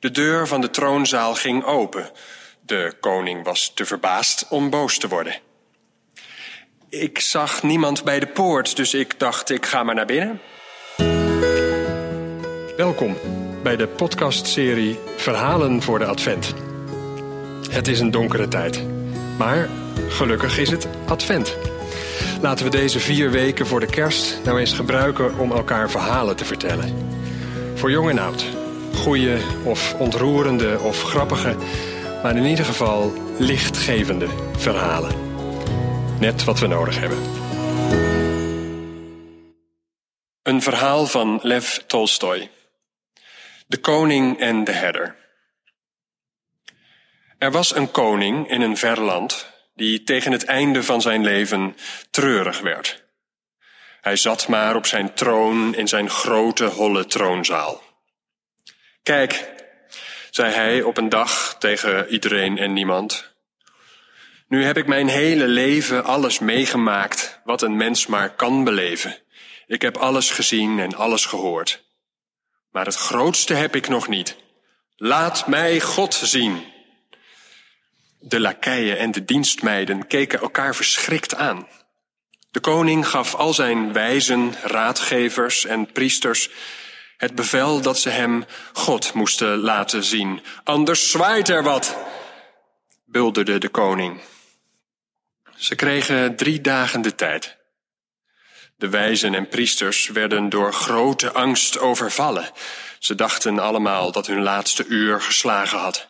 De 0.00 0.10
deur 0.10 0.46
van 0.46 0.60
de 0.60 0.70
troonzaal 0.70 1.34
ging 1.34 1.64
open. 1.64 2.10
De 2.60 2.92
koning 3.00 3.44
was 3.44 3.72
te 3.74 3.84
verbaasd 3.84 4.46
om 4.48 4.70
boos 4.70 4.98
te 4.98 5.08
worden. 5.08 5.34
Ik 6.88 7.18
zag 7.18 7.62
niemand 7.62 8.04
bij 8.04 8.20
de 8.20 8.26
poort, 8.26 8.76
dus 8.76 8.94
ik 8.94 9.18
dacht 9.18 9.50
ik 9.50 9.66
ga 9.66 9.82
maar 9.82 9.94
naar 9.94 10.06
binnen. 10.06 10.40
Welkom 12.76 13.16
bij 13.62 13.76
de 13.76 13.86
podcastserie 13.86 14.98
Verhalen 15.16 15.82
voor 15.82 15.98
de 15.98 16.04
Advent. 16.04 16.54
Het 17.70 17.88
is 17.88 18.00
een 18.00 18.10
donkere 18.10 18.48
tijd, 18.48 18.82
maar 19.38 19.68
gelukkig 20.08 20.58
is 20.58 20.70
het 20.70 20.88
Advent. 21.06 21.56
Laten 22.40 22.64
we 22.64 22.70
deze 22.70 23.00
vier 23.00 23.30
weken 23.30 23.66
voor 23.66 23.80
de 23.80 23.90
kerst 23.90 24.40
nou 24.44 24.60
eens 24.60 24.72
gebruiken 24.72 25.38
om 25.38 25.52
elkaar 25.52 25.90
verhalen 25.90 26.36
te 26.36 26.44
vertellen. 26.44 26.94
Voor 27.74 27.90
jong 27.90 28.10
en 28.10 28.18
oud. 28.18 28.67
Of 29.08 29.94
ontroerende 29.94 30.78
of 30.78 31.02
grappige, 31.02 31.56
maar 32.22 32.36
in 32.36 32.44
ieder 32.44 32.64
geval 32.64 33.12
lichtgevende 33.38 34.28
verhalen. 34.56 35.14
Net 36.20 36.44
wat 36.44 36.58
we 36.58 36.66
nodig 36.66 36.98
hebben. 36.98 37.18
Een 40.42 40.62
verhaal 40.62 41.06
van 41.06 41.38
Lev 41.42 41.76
Tolstoy. 41.86 42.50
De 43.66 43.78
koning 43.78 44.40
en 44.40 44.64
de 44.64 44.72
herder. 44.72 45.16
Er 47.38 47.50
was 47.50 47.74
een 47.74 47.90
koning 47.90 48.50
in 48.50 48.60
een 48.60 48.76
ver 48.76 49.00
land 49.00 49.52
die 49.74 50.02
tegen 50.02 50.32
het 50.32 50.44
einde 50.44 50.82
van 50.82 51.00
zijn 51.00 51.22
leven 51.22 51.76
treurig 52.10 52.60
werd. 52.60 53.04
Hij 54.00 54.16
zat 54.16 54.48
maar 54.48 54.76
op 54.76 54.86
zijn 54.86 55.14
troon 55.14 55.74
in 55.74 55.88
zijn 55.88 56.10
grote 56.10 56.64
holle 56.64 57.06
troonzaal. 57.06 57.86
Kijk, 59.08 59.50
zei 60.30 60.52
hij 60.52 60.82
op 60.82 60.96
een 60.96 61.08
dag 61.08 61.56
tegen 61.58 62.08
iedereen 62.08 62.58
en 62.58 62.72
niemand. 62.72 63.32
Nu 64.48 64.64
heb 64.64 64.76
ik 64.76 64.86
mijn 64.86 65.08
hele 65.08 65.46
leven 65.46 66.04
alles 66.04 66.38
meegemaakt 66.38 67.40
wat 67.44 67.62
een 67.62 67.76
mens 67.76 68.06
maar 68.06 68.34
kan 68.34 68.64
beleven. 68.64 69.16
Ik 69.66 69.82
heb 69.82 69.96
alles 69.96 70.30
gezien 70.30 70.78
en 70.78 70.94
alles 70.94 71.24
gehoord. 71.24 71.84
Maar 72.70 72.84
het 72.84 72.94
grootste 72.94 73.54
heb 73.54 73.74
ik 73.74 73.88
nog 73.88 74.08
niet. 74.08 74.36
Laat 74.96 75.46
mij 75.46 75.80
God 75.80 76.14
zien. 76.14 76.64
De 78.20 78.40
lakeien 78.40 78.98
en 78.98 79.10
de 79.10 79.24
dienstmeiden 79.24 80.06
keken 80.06 80.40
elkaar 80.40 80.74
verschrikt 80.74 81.34
aan. 81.34 81.68
De 82.50 82.60
koning 82.60 83.08
gaf 83.08 83.34
al 83.34 83.54
zijn 83.54 83.92
wijzen, 83.92 84.54
raadgevers 84.62 85.64
en 85.64 85.92
priesters 85.92 86.50
het 87.18 87.34
bevel 87.34 87.80
dat 87.80 87.98
ze 87.98 88.08
hem 88.08 88.44
God 88.72 89.12
moesten 89.12 89.56
laten 89.56 90.04
zien. 90.04 90.42
Anders 90.64 91.10
zwaait 91.10 91.48
er 91.48 91.62
wat, 91.62 91.96
bulderde 93.06 93.58
de 93.58 93.68
koning. 93.68 94.20
Ze 95.56 95.74
kregen 95.74 96.36
drie 96.36 96.60
dagen 96.60 97.02
de 97.02 97.14
tijd. 97.14 97.56
De 98.76 98.88
wijzen 98.88 99.34
en 99.34 99.48
priesters 99.48 100.08
werden 100.08 100.48
door 100.48 100.72
grote 100.72 101.32
angst 101.32 101.78
overvallen. 101.78 102.50
Ze 102.98 103.14
dachten 103.14 103.58
allemaal 103.58 104.12
dat 104.12 104.26
hun 104.26 104.42
laatste 104.42 104.86
uur 104.86 105.20
geslagen 105.20 105.78
had. 105.78 106.08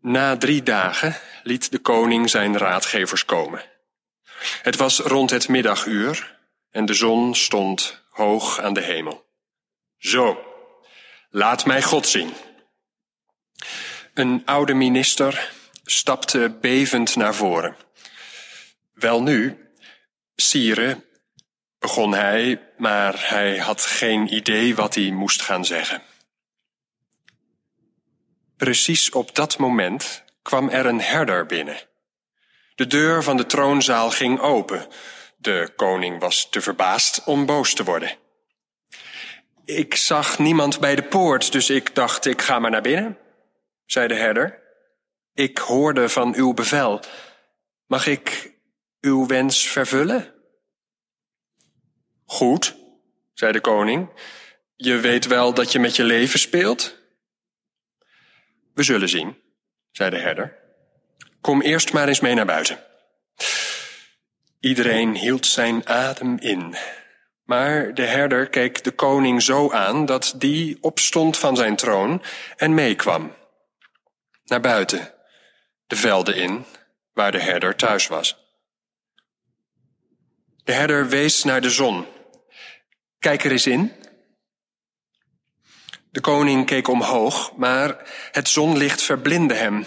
Na 0.00 0.36
drie 0.36 0.62
dagen 0.62 1.16
liet 1.42 1.70
de 1.70 1.78
koning 1.78 2.30
zijn 2.30 2.58
raadgevers 2.58 3.24
komen. 3.24 3.62
Het 4.62 4.76
was 4.76 4.98
rond 4.98 5.30
het 5.30 5.48
middaguur 5.48 6.38
en 6.70 6.84
de 6.84 6.94
zon 6.94 7.34
stond 7.34 7.99
hoog 8.20 8.60
aan 8.60 8.72
de 8.72 8.80
hemel. 8.82 9.26
Zo, 9.98 10.38
laat 11.30 11.64
mij 11.66 11.82
God 11.82 12.06
zien. 12.06 12.32
Een 14.14 14.42
oude 14.44 14.74
minister 14.74 15.52
stapte 15.84 16.56
bevend 16.60 17.16
naar 17.16 17.34
voren. 17.34 17.76
Welnu, 18.92 19.70
sire, 20.36 21.04
begon 21.78 22.14
hij, 22.14 22.72
maar 22.76 23.28
hij 23.28 23.58
had 23.58 23.86
geen 23.86 24.34
idee 24.34 24.74
wat 24.74 24.94
hij 24.94 25.10
moest 25.10 25.42
gaan 25.42 25.64
zeggen. 25.64 26.02
Precies 28.56 29.10
op 29.10 29.34
dat 29.34 29.58
moment 29.58 30.24
kwam 30.42 30.68
er 30.68 30.86
een 30.86 31.00
herder 31.00 31.46
binnen. 31.46 31.80
De 32.74 32.86
deur 32.86 33.22
van 33.22 33.36
de 33.36 33.46
troonzaal 33.46 34.10
ging 34.10 34.40
open. 34.40 34.88
De 35.40 35.72
koning 35.76 36.20
was 36.20 36.48
te 36.50 36.60
verbaasd 36.60 37.24
om 37.24 37.46
boos 37.46 37.74
te 37.74 37.84
worden. 37.84 38.16
Ik 39.64 39.94
zag 39.94 40.38
niemand 40.38 40.80
bij 40.80 40.94
de 40.94 41.02
poort, 41.02 41.52
dus 41.52 41.70
ik 41.70 41.94
dacht 41.94 42.24
ik 42.24 42.42
ga 42.42 42.58
maar 42.58 42.70
naar 42.70 42.82
binnen, 42.82 43.18
zei 43.86 44.08
de 44.08 44.14
herder. 44.14 44.62
Ik 45.34 45.58
hoorde 45.58 46.08
van 46.08 46.34
uw 46.34 46.54
bevel. 46.54 47.00
Mag 47.86 48.06
ik 48.06 48.52
uw 49.00 49.26
wens 49.26 49.68
vervullen? 49.68 50.34
Goed, 52.24 52.76
zei 53.32 53.52
de 53.52 53.60
koning. 53.60 54.10
Je 54.76 54.98
weet 54.98 55.26
wel 55.26 55.54
dat 55.54 55.72
je 55.72 55.78
met 55.78 55.96
je 55.96 56.04
leven 56.04 56.38
speelt? 56.38 56.96
We 58.74 58.82
zullen 58.82 59.08
zien, 59.08 59.36
zei 59.90 60.10
de 60.10 60.18
herder. 60.18 60.58
Kom 61.40 61.60
eerst 61.60 61.92
maar 61.92 62.08
eens 62.08 62.20
mee 62.20 62.34
naar 62.34 62.46
buiten. 62.46 62.84
Iedereen 64.60 65.14
hield 65.14 65.46
zijn 65.46 65.88
adem 65.88 66.38
in. 66.38 66.74
Maar 67.44 67.94
de 67.94 68.02
herder 68.02 68.48
keek 68.48 68.84
de 68.84 68.90
koning 68.90 69.42
zo 69.42 69.70
aan 69.70 70.06
dat 70.06 70.34
die 70.36 70.78
opstond 70.80 71.38
van 71.38 71.56
zijn 71.56 71.76
troon 71.76 72.22
en 72.56 72.74
meekwam. 72.74 73.34
Naar 74.44 74.60
buiten, 74.60 75.14
de 75.86 75.96
velden 75.96 76.36
in, 76.36 76.64
waar 77.12 77.32
de 77.32 77.40
herder 77.40 77.76
thuis 77.76 78.06
was. 78.06 78.36
De 80.64 80.72
herder 80.72 81.08
wees 81.08 81.44
naar 81.44 81.60
de 81.60 81.70
zon. 81.70 82.06
Kijk 83.18 83.44
er 83.44 83.50
eens 83.50 83.66
in, 83.66 83.92
de 86.10 86.20
koning 86.20 86.66
keek 86.66 86.88
omhoog, 86.88 87.52
maar 87.56 87.96
het 88.30 88.48
zonlicht 88.48 89.02
verblindde 89.02 89.54
hem. 89.54 89.86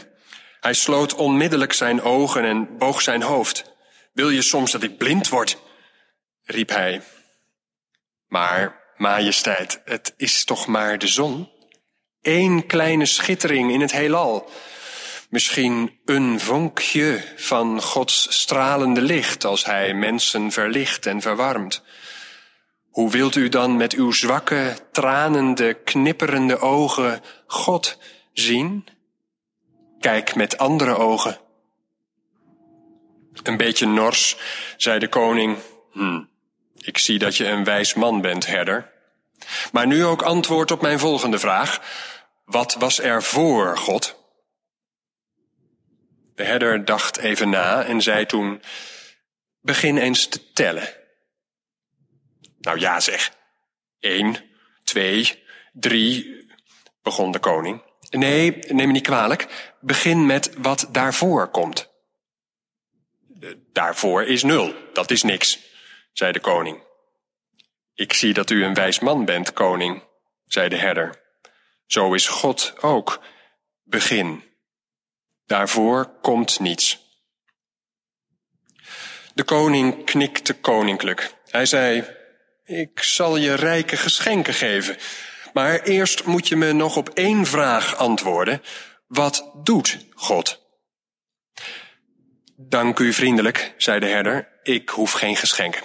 Hij 0.59 0.73
sloot 0.73 1.15
onmiddellijk 1.15 1.73
zijn 1.73 2.01
ogen 2.01 2.43
en 2.43 2.77
boog 2.77 3.01
zijn 3.01 3.21
hoofd. 3.21 3.72
Wil 4.13 4.29
je 4.29 4.41
soms 4.41 4.71
dat 4.71 4.83
ik 4.83 4.97
blind 4.97 5.29
word? 5.29 5.57
riep 6.43 6.69
hij. 6.69 7.01
Maar, 8.27 8.93
majesteit, 8.97 9.81
het 9.85 10.13
is 10.17 10.45
toch 10.45 10.67
maar 10.67 10.97
de 10.97 11.07
zon? 11.07 11.49
Eén 12.21 12.65
kleine 12.65 13.05
schittering 13.05 13.71
in 13.71 13.81
het 13.81 13.91
heelal. 13.91 14.49
Misschien 15.29 15.99
een 16.05 16.39
vonkje 16.39 17.23
van 17.35 17.81
Gods 17.81 18.39
stralende 18.39 19.01
licht 19.01 19.45
als 19.45 19.65
hij 19.65 19.93
mensen 19.93 20.51
verlicht 20.51 21.05
en 21.05 21.21
verwarmt. 21.21 21.83
Hoe 22.89 23.11
wilt 23.11 23.35
u 23.35 23.49
dan 23.49 23.77
met 23.77 23.93
uw 23.93 24.11
zwakke, 24.11 24.77
tranende, 24.91 25.73
knipperende 25.73 26.59
ogen 26.59 27.21
God 27.47 27.97
zien? 28.33 28.87
Kijk 29.99 30.35
met 30.35 30.57
andere 30.57 30.97
ogen. 30.97 31.42
Een 33.43 33.57
beetje 33.57 33.85
nors, 33.85 34.37
zei 34.77 34.99
de 34.99 35.07
koning. 35.07 35.57
Hm, 35.91 36.21
ik 36.77 36.97
zie 36.97 37.19
dat 37.19 37.37
je 37.37 37.47
een 37.47 37.63
wijs 37.63 37.93
man 37.93 38.21
bent, 38.21 38.45
herder. 38.45 38.91
Maar 39.71 39.87
nu 39.87 40.05
ook 40.05 40.21
antwoord 40.21 40.71
op 40.71 40.81
mijn 40.81 40.99
volgende 40.99 41.39
vraag. 41.39 41.81
Wat 42.45 42.73
was 42.73 42.99
er 42.99 43.23
voor 43.23 43.77
God? 43.77 44.21
De 46.35 46.43
herder 46.43 46.85
dacht 46.85 47.17
even 47.17 47.49
na 47.49 47.83
en 47.83 48.01
zei 48.01 48.25
toen, 48.25 48.61
begin 49.61 49.97
eens 49.97 50.27
te 50.27 50.51
tellen. 50.51 50.89
Nou 52.59 52.79
ja 52.79 52.99
zeg. 52.99 53.31
Eén, 53.99 54.37
twee, 54.83 55.43
drie, 55.73 56.45
begon 57.01 57.31
de 57.31 57.39
koning. 57.39 57.83
Nee, 58.09 58.59
neem 58.67 58.87
me 58.87 58.93
niet 58.93 59.03
kwalijk. 59.03 59.73
Begin 59.79 60.25
met 60.25 60.53
wat 60.57 60.87
daarvoor 60.91 61.47
komt. 61.47 61.92
Daarvoor 63.71 64.23
is 64.23 64.43
nul, 64.43 64.73
dat 64.93 65.11
is 65.11 65.23
niks, 65.23 65.59
zei 66.11 66.31
de 66.31 66.39
koning. 66.39 66.83
Ik 67.93 68.13
zie 68.13 68.33
dat 68.33 68.49
u 68.49 68.63
een 68.63 68.73
wijs 68.73 68.99
man 68.99 69.25
bent, 69.25 69.53
koning, 69.53 70.03
zei 70.45 70.69
de 70.69 70.77
herder. 70.77 71.21
Zo 71.85 72.13
is 72.13 72.27
God 72.27 72.73
ook. 72.81 73.23
Begin. 73.83 74.43
Daarvoor 75.45 76.19
komt 76.21 76.59
niets. 76.59 77.01
De 79.33 79.43
koning 79.43 80.05
knikte 80.05 80.53
koninklijk. 80.53 81.33
Hij 81.49 81.65
zei, 81.65 82.05
ik 82.63 83.03
zal 83.03 83.37
je 83.37 83.53
rijke 83.53 83.97
geschenken 83.97 84.53
geven. 84.53 84.97
Maar 85.53 85.81
eerst 85.81 86.25
moet 86.25 86.47
je 86.47 86.55
me 86.55 86.71
nog 86.71 86.97
op 86.97 87.09
één 87.09 87.45
vraag 87.45 87.95
antwoorden. 87.95 88.61
Wat 89.07 89.51
doet 89.63 89.97
God? 90.13 90.62
Dank 92.69 92.99
u 92.99 93.13
vriendelijk, 93.13 93.73
zei 93.77 93.99
de 93.99 94.05
herder. 94.05 94.59
Ik 94.61 94.89
hoef 94.89 95.11
geen 95.11 95.35
geschenken. 95.35 95.83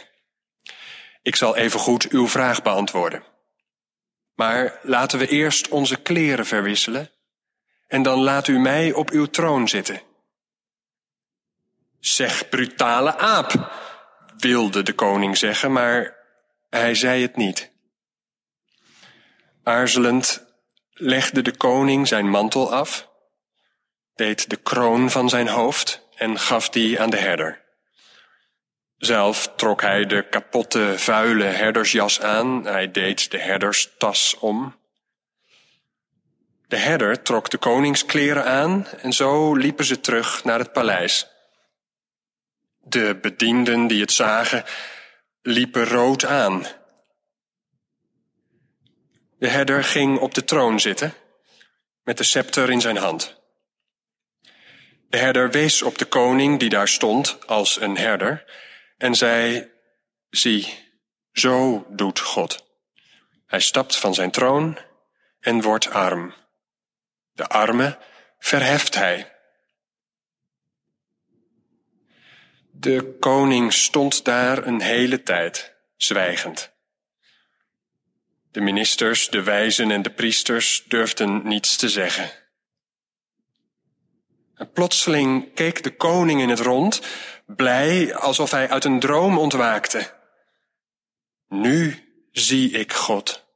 Ik 1.23 1.37
zal 1.37 1.57
even 1.57 1.81
goed 1.81 2.09
uw 2.09 2.29
vraag 2.29 2.63
beantwoorden. 2.63 3.23
Maar 4.35 4.79
laten 4.83 5.19
we 5.19 5.29
eerst 5.29 5.69
onze 5.69 5.97
kleren 5.97 6.47
verwisselen 6.47 7.11
en 7.87 8.03
dan 8.03 8.19
laat 8.19 8.49
u 8.49 8.59
mij 8.59 8.93
op 8.93 9.11
uw 9.11 9.27
troon 9.27 9.69
zitten. 9.69 10.03
Zeg, 12.01 12.49
brutale 12.49 13.17
aap, 13.17 13.73
wilde 14.37 14.83
de 14.83 14.93
koning 14.93 15.37
zeggen, 15.37 15.73
maar 15.73 16.17
hij 16.71 16.95
zei 16.95 17.23
het 17.23 17.37
niet. 17.37 17.71
Aarzelend 19.63 20.47
legde 20.93 21.43
de 21.43 21.57
koning 21.57 22.09
zijn 22.09 22.29
mantel 22.31 22.73
af, 22.73 23.09
deed 24.15 24.51
de 24.51 24.57
kroon 24.57 25.11
van 25.11 25.29
zijn 25.29 25.49
hoofd 25.49 26.08
en 26.19 26.38
gaf 26.38 26.69
die 26.69 27.00
aan 27.00 27.11
de 27.11 27.17
herder. 27.17 27.67
Zelf 28.99 29.53
trok 29.56 29.81
hij 29.81 30.06
de 30.06 30.29
kapotte, 30.29 30.94
vuile 30.97 31.44
herdersjas 31.44 32.20
aan. 32.20 32.65
Hij 32.65 32.91
deed 32.91 33.31
de 33.31 33.38
herderstas 33.38 34.37
om. 34.38 34.76
De 36.69 36.76
herder 36.76 37.23
trok 37.23 37.50
de 37.50 37.59
koningskleren 37.59 38.44
aan 38.44 38.87
en 38.87 39.12
zo 39.12 39.55
liepen 39.55 39.85
ze 39.85 40.00
terug 40.00 40.44
naar 40.44 40.59
het 40.59 40.73
paleis. 40.73 41.26
De 42.79 43.19
bedienden 43.21 43.87
die 43.87 44.00
het 44.00 44.12
zagen, 44.12 44.64
liepen 45.43 45.85
rood 45.85 46.25
aan. 46.25 46.67
De 49.38 49.49
herder 49.49 49.85
ging 49.85 50.19
op 50.19 50.35
de 50.35 50.44
troon 50.44 50.81
zitten, 50.81 51.14
met 52.03 52.17
de 52.17 52.25
scepter 52.25 52.71
in 52.71 52.81
zijn 52.81 52.97
hand. 52.97 53.41
De 55.09 55.19
herder 55.19 55.51
wees 55.51 55.83
op 55.83 55.99
de 55.99 56.05
koning 56.05 56.59
die 56.59 56.69
daar 56.69 56.89
stond 56.89 57.47
als 57.47 57.81
een 57.81 57.97
herder 57.97 58.45
en 58.97 59.15
zei, 59.15 59.71
zie, 60.31 60.79
zo 61.33 61.87
doet 61.91 62.21
God. 62.21 62.67
Hij 63.47 63.61
stapt 63.61 63.97
van 63.97 64.15
zijn 64.15 64.31
troon 64.31 64.79
en 65.41 65.63
wordt 65.63 65.91
arm. 65.91 66.35
De 67.33 67.47
arme 67.47 67.99
verheft 68.39 68.95
hij. 68.95 69.33
De 72.71 73.17
koning 73.21 73.73
stond 73.73 74.25
daar 74.25 74.67
een 74.67 74.81
hele 74.81 75.23
tijd, 75.23 75.75
zwijgend. 75.97 76.73
De 78.51 78.61
ministers, 78.61 79.29
de 79.29 79.43
wijzen 79.43 79.91
en 79.91 80.03
de 80.03 80.11
priesters 80.11 80.85
durfden 80.87 81.49
niets 81.49 81.77
te 81.77 81.89
zeggen. 81.89 82.31
Plotseling 84.73 85.55
keek 85.55 85.83
de 85.83 85.97
koning 85.97 86.41
in 86.41 86.49
het 86.49 86.61
rond, 86.61 87.03
blij 87.47 88.15
alsof 88.15 88.51
hij 88.51 88.71
uit 88.71 88.85
een 88.85 89.01
droom 89.01 89.39
ontwaakte. 89.39 90.15
Nu 91.49 92.09
zie 92.33 92.71
ik 92.71 92.93
God. 92.93 93.48